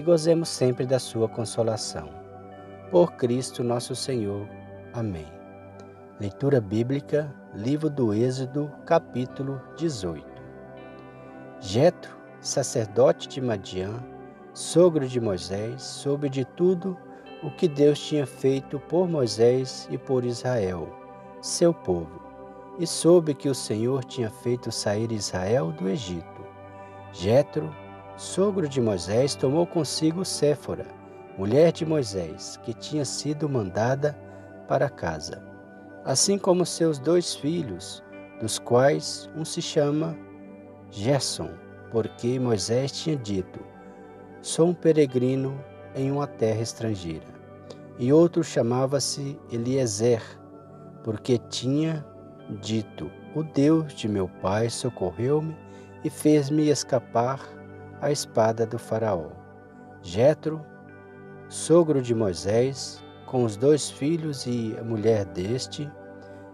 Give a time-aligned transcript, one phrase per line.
[0.00, 2.08] e gozemos sempre da sua consolação.
[2.90, 4.48] Por Cristo nosso Senhor.
[4.94, 5.26] Amém.
[6.18, 10.26] Leitura bíblica, livro do Êxodo, capítulo 18.
[11.60, 14.02] Jetro, sacerdote de Madiã,
[14.54, 16.96] sogro de Moisés, soube de tudo
[17.42, 20.88] o que Deus tinha feito por Moisés e por Israel,
[21.42, 22.22] seu povo,
[22.78, 26.40] e soube que o Senhor tinha feito sair Israel do Egito.
[27.12, 27.70] Jetro
[28.20, 30.84] sogro de Moisés, tomou consigo Séfora,
[31.38, 34.14] mulher de Moisés, que tinha sido mandada
[34.68, 35.42] para casa,
[36.04, 38.04] assim como seus dois filhos,
[38.38, 40.14] dos quais um se chama
[40.90, 41.48] Gerson,
[41.90, 43.58] porque Moisés tinha dito:
[44.42, 45.58] Sou um peregrino
[45.94, 47.40] em uma terra estrangeira.
[47.98, 50.22] E outro chamava-se Eliezer,
[51.02, 52.04] porque tinha
[52.60, 55.56] dito: O Deus de meu pai socorreu-me
[56.04, 57.59] e fez-me escapar
[58.00, 59.28] a espada do faraó.
[60.02, 60.64] Jetro,
[61.48, 65.90] sogro de Moisés, com os dois filhos e a mulher deste,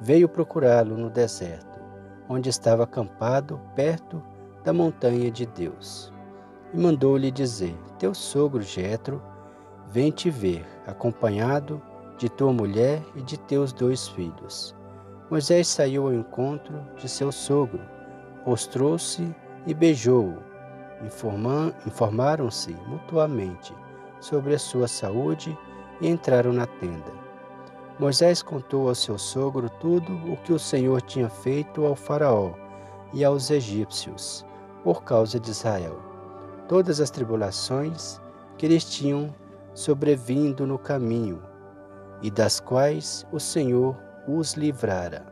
[0.00, 1.80] veio procurá-lo no deserto,
[2.28, 4.22] onde estava acampado perto
[4.64, 6.12] da montanha de Deus.
[6.72, 9.22] E mandou-lhe dizer: Teu sogro Jetro
[9.90, 11.82] vem te ver, acompanhado
[12.18, 14.76] de tua mulher e de teus dois filhos.
[15.30, 17.80] Moisés saiu ao encontro de seu sogro,
[18.44, 19.34] postrou-se
[19.66, 20.49] e beijou-o
[21.02, 23.74] informaram-se mutuamente
[24.20, 25.56] sobre a sua saúde
[26.00, 27.12] e entraram na tenda.
[27.98, 32.52] Moisés contou ao seu sogro tudo o que o Senhor tinha feito ao Faraó
[33.12, 34.44] e aos egípcios
[34.82, 36.00] por causa de Israel,
[36.68, 38.20] todas as tribulações
[38.56, 39.34] que lhes tinham
[39.74, 41.42] sobrevindo no caminho
[42.22, 43.96] e das quais o Senhor
[44.26, 45.24] os livrara.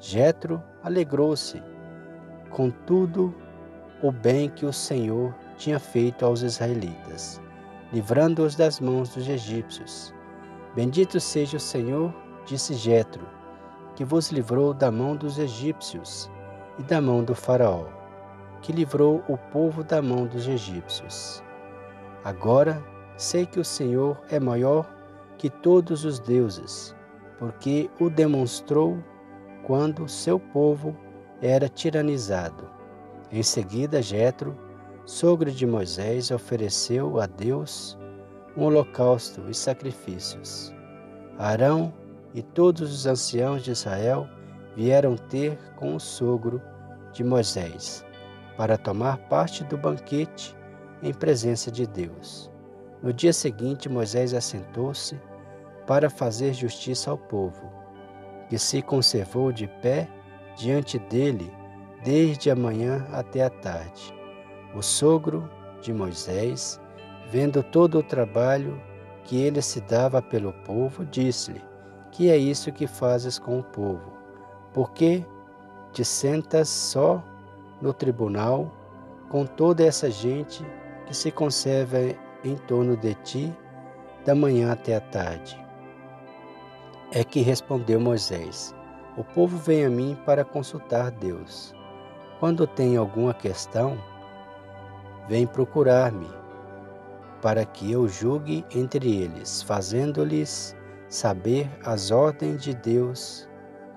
[0.00, 1.62] Jetro alegrou-se
[2.50, 3.34] com tudo
[4.02, 7.40] o bem que o Senhor tinha feito aos israelitas,
[7.92, 10.12] livrando-os das mãos dos egípcios.
[10.74, 12.12] Bendito seja o Senhor,
[12.44, 13.24] disse Jetro,
[13.94, 16.28] que vos livrou da mão dos egípcios
[16.80, 17.84] e da mão do faraó,
[18.60, 21.40] que livrou o povo da mão dos egípcios.
[22.24, 22.82] Agora
[23.16, 24.92] sei que o Senhor é maior
[25.38, 26.92] que todos os deuses,
[27.38, 28.98] porque o demonstrou
[29.64, 30.96] quando seu povo
[31.40, 32.81] era tiranizado
[33.32, 34.54] em seguida, Jetro,
[35.06, 37.98] sogro de Moisés, ofereceu a Deus
[38.54, 40.70] um holocausto e sacrifícios.
[41.38, 41.94] Arão
[42.34, 44.28] e todos os anciãos de Israel
[44.76, 46.60] vieram ter com o sogro
[47.12, 48.04] de Moisés
[48.56, 50.54] para tomar parte do banquete
[51.02, 52.50] em presença de Deus.
[53.02, 55.18] No dia seguinte, Moisés assentou-se
[55.86, 57.72] para fazer justiça ao povo,
[58.48, 60.06] que se conservou de pé
[60.56, 61.50] diante dele
[62.04, 64.14] desde a manhã até a tarde.
[64.74, 65.48] O sogro
[65.80, 66.80] de Moisés,
[67.30, 68.80] vendo todo o trabalho
[69.24, 71.62] que ele se dava pelo povo, disse-lhe:
[72.10, 74.12] Que é isso que fazes com o povo?
[74.72, 75.24] Por que
[75.92, 77.22] te sentas só
[77.80, 78.70] no tribunal
[79.28, 80.64] com toda essa gente
[81.06, 81.98] que se conserva
[82.44, 83.56] em torno de ti
[84.24, 85.60] da manhã até a tarde?
[87.12, 88.74] É que respondeu Moisés:
[89.16, 91.74] O povo vem a mim para consultar Deus.
[92.42, 93.96] Quando tem alguma questão,
[95.28, 96.26] vem procurar-me,
[97.40, 100.74] para que eu julgue entre eles, fazendo-lhes
[101.08, 103.48] saber as ordens de Deus,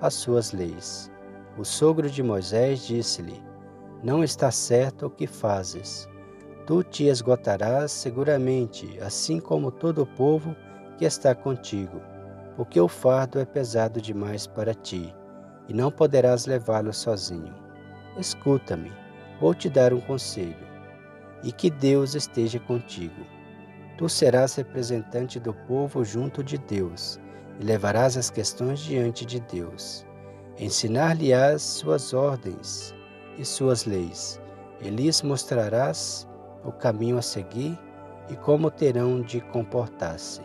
[0.00, 1.08] as suas leis.
[1.56, 3.40] O sogro de Moisés disse-lhe:
[4.02, 6.08] Não está certo o que fazes.
[6.66, 10.56] Tu te esgotarás seguramente, assim como todo o povo
[10.98, 12.02] que está contigo,
[12.56, 15.14] porque o fardo é pesado demais para ti,
[15.68, 17.62] e não poderás levá-lo sozinho.
[18.18, 18.92] Escuta-me,
[19.40, 20.66] vou te dar um conselho,
[21.42, 23.24] e que Deus esteja contigo.
[23.96, 27.18] Tu serás representante do povo junto de Deus,
[27.58, 30.06] e levarás as questões diante de Deus.
[30.58, 32.94] Ensinar-lhe-ás suas ordens
[33.38, 34.38] e suas leis,
[34.80, 36.28] e lhes mostrarás
[36.64, 37.78] o caminho a seguir
[38.28, 40.42] e como terão de comportar-se.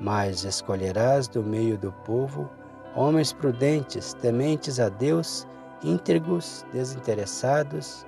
[0.00, 2.50] Mas escolherás do meio do povo
[2.96, 5.46] homens prudentes, tementes a Deus
[5.84, 8.06] íntegros, desinteressados,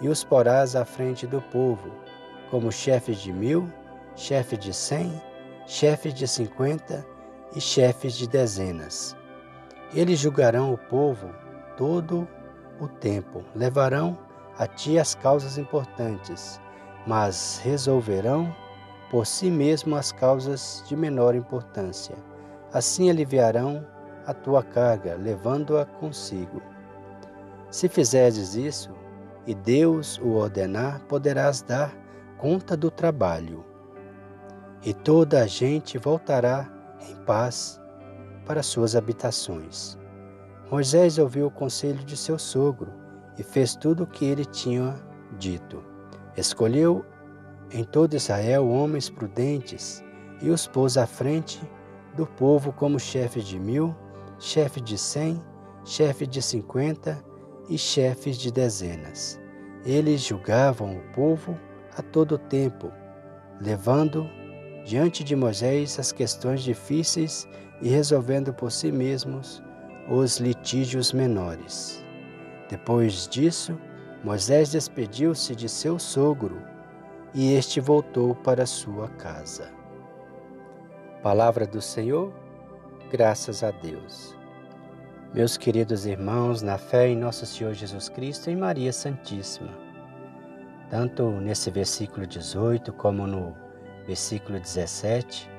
[0.00, 1.90] e os porás à frente do povo,
[2.50, 3.70] como chefes de mil,
[4.14, 5.12] chefes de cem,
[5.66, 7.04] chefes de cinquenta
[7.54, 9.16] e chefes de dezenas.
[9.94, 11.28] Eles julgarão o povo
[11.76, 12.28] todo
[12.80, 14.18] o tempo, levarão
[14.58, 16.60] a ti as causas importantes,
[17.06, 18.54] mas resolverão
[19.10, 22.16] por si mesmo as causas de menor importância.
[22.72, 23.86] Assim aliviarão
[24.26, 26.60] a tua carga, levando-a consigo.
[27.70, 28.90] Se fizeres isso,
[29.46, 31.96] e Deus o ordenar, poderás dar
[32.38, 33.64] conta do trabalho,
[34.84, 36.70] e toda a gente voltará
[37.08, 37.80] em paz
[38.44, 39.98] para suas habitações.
[40.70, 42.92] Moisés ouviu o conselho de seu sogro
[43.38, 44.94] e fez tudo o que ele tinha
[45.38, 45.82] dito.
[46.36, 47.04] Escolheu
[47.70, 50.04] em todo Israel homens prudentes
[50.40, 51.60] e os pôs à frente
[52.16, 53.94] do povo como chefe de mil,
[54.38, 55.40] chefe de cem,
[55.84, 57.22] chefe de cinquenta
[57.68, 59.40] e chefes de dezenas.
[59.84, 61.58] Eles julgavam o povo
[61.96, 62.92] a todo tempo,
[63.60, 64.28] levando
[64.84, 67.48] diante de Moisés as questões difíceis
[67.80, 69.62] e resolvendo por si mesmos
[70.08, 72.04] os litígios menores.
[72.68, 73.78] Depois disso,
[74.22, 76.60] Moisés despediu-se de seu sogro
[77.34, 79.70] e este voltou para sua casa.
[81.22, 82.32] Palavra do Senhor,
[83.10, 84.35] graças a Deus.
[85.34, 89.70] Meus queridos irmãos, na fé em nosso Senhor Jesus Cristo e Maria Santíssima,
[90.88, 93.54] tanto nesse versículo 18 como no
[94.06, 95.50] versículo 17,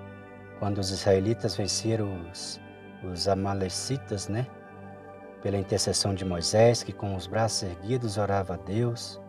[0.57, 2.59] quando os israelitas venceram os,
[3.03, 4.47] os amalecitas, né?
[5.43, 9.21] Pela intercessão de Moisés, que com os braços erguidos orava a Deus.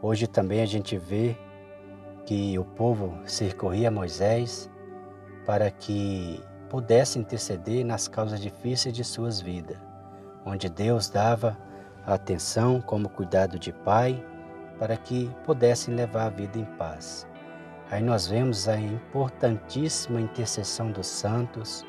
[0.00, 1.36] Hoje também a gente vê
[2.24, 4.70] que o povo se recorria a Moisés
[5.44, 9.78] para que pudesse interceder nas causas difíceis de suas vidas,
[10.44, 11.56] onde Deus dava
[12.06, 14.24] atenção como cuidado de pai
[14.78, 17.26] para que pudessem levar a vida em paz.
[17.90, 21.84] Aí nós vemos a importantíssima intercessão dos santos,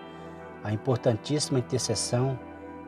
[0.63, 2.37] a importantíssima intercessão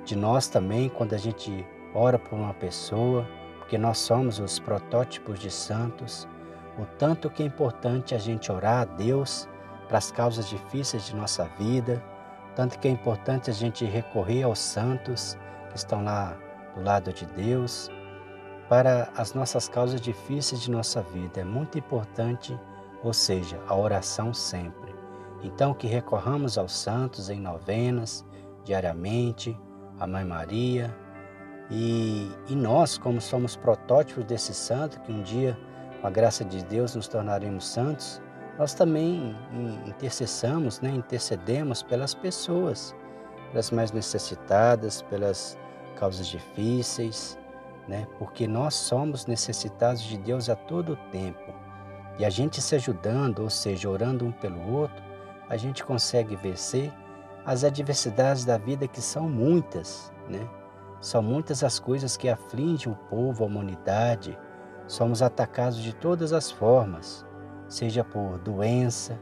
[0.06, 3.28] de nós também quando a gente ora por uma pessoa,
[3.60, 6.28] porque nós somos os protótipos de santos,
[6.78, 9.50] o tanto que é importante a gente orar a Deus
[9.88, 12.04] para as causas difíceis de nossa vida,
[12.56, 15.38] tanto que é importante a gente recorrer aos santos
[15.70, 16.38] que estão lá
[16.76, 17.90] do lado de Deus
[18.68, 21.42] para as nossas causas difíceis de nossa vida.
[21.42, 22.58] É muito importante,
[23.04, 24.94] ou seja, a oração sempre.
[25.44, 28.26] Então, que recorramos aos santos em novenas,
[28.64, 29.58] diariamente,
[30.00, 30.94] a Mãe Maria,
[31.70, 35.58] e, e nós, como somos protótipos desse santo, que um dia,
[36.02, 38.22] com a graça de Deus, nos tornaremos santos,
[38.58, 39.36] nós também
[39.86, 42.96] intercessamos, né, intercedemos pelas pessoas,
[43.52, 45.58] pelas mais necessitadas, pelas
[45.96, 47.38] causas difíceis,
[47.88, 51.54] né, porque nós somos necessitados de Deus a todo tempo.
[52.18, 55.04] E a gente se ajudando, ou seja, orando um pelo outro,
[55.48, 56.92] a gente consegue vencer
[57.46, 60.50] as adversidades da vida que são muitas, né?
[61.00, 64.38] São muitas as coisas que afligem o povo, a humanidade.
[64.88, 67.27] Somos atacados de todas as formas
[67.68, 69.20] seja por doença,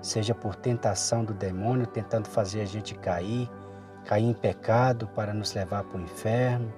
[0.00, 3.50] seja por tentação do demônio tentando fazer a gente cair,
[4.04, 6.72] cair em pecado para nos levar para o inferno,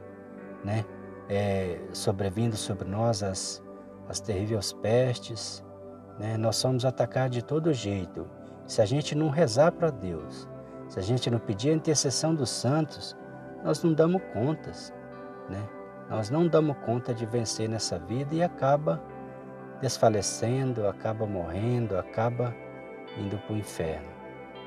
[0.64, 0.84] né?
[1.28, 3.62] É, sobrevindo sobre nós as,
[4.08, 5.64] as terríveis pestes,
[6.18, 6.36] né?
[6.36, 8.26] Nós somos atacados de todo jeito.
[8.66, 10.48] Se a gente não rezar para Deus,
[10.88, 13.16] se a gente não pedir a intercessão dos santos,
[13.64, 14.92] nós não damos contas,
[15.48, 15.68] né?
[16.08, 19.00] Nós não damos conta de vencer nessa vida e acaba
[19.80, 22.54] desfalecendo, acaba morrendo, acaba
[23.18, 24.08] indo para o inferno.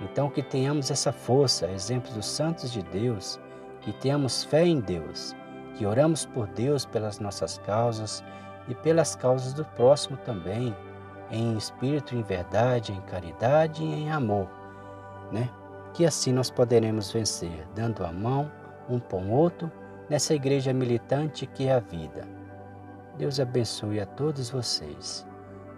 [0.01, 3.39] Então, que tenhamos essa força, exemplo dos santos de Deus,
[3.81, 5.35] que tenhamos fé em Deus,
[5.75, 8.23] que oramos por Deus pelas nossas causas
[8.67, 10.75] e pelas causas do próximo também,
[11.31, 14.47] em espírito, em verdade, em caridade e em amor,
[15.31, 15.49] né?
[15.93, 18.51] Que assim nós poderemos vencer, dando a mão
[18.89, 19.71] um para o outro
[20.09, 22.27] nessa igreja militante que é a vida.
[23.17, 25.25] Deus abençoe a todos vocês.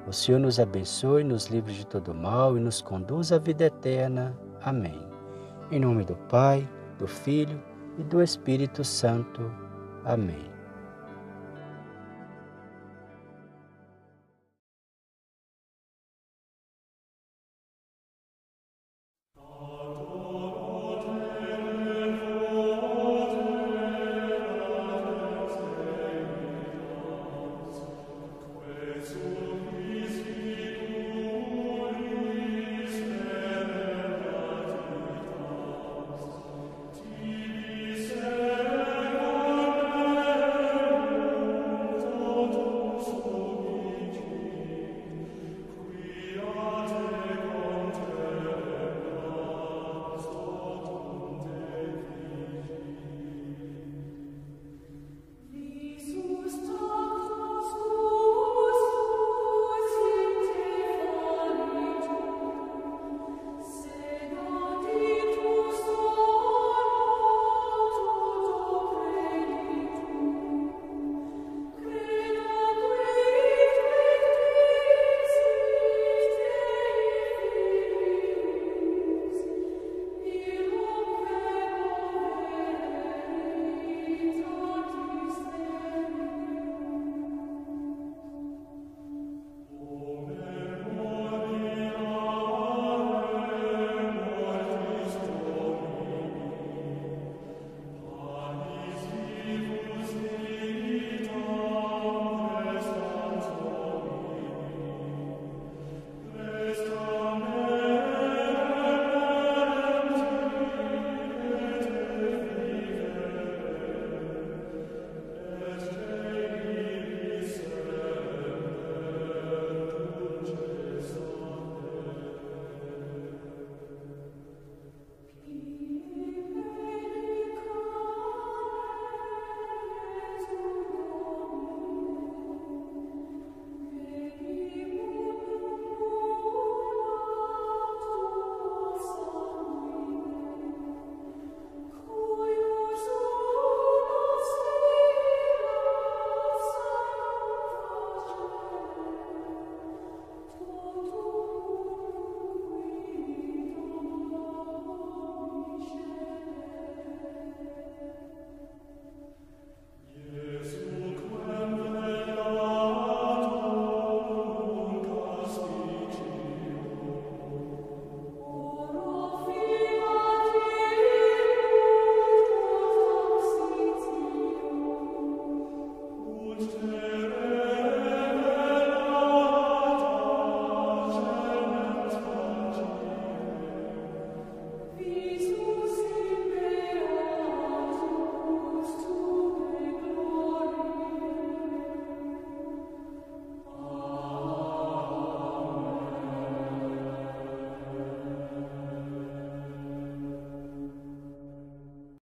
[0.07, 4.37] O Senhor nos abençoe, nos livre de todo mal e nos conduz à vida eterna.
[4.61, 4.99] Amém.
[5.71, 7.61] Em nome do Pai, do Filho
[7.97, 9.51] e do Espírito Santo.
[10.05, 10.54] Amém.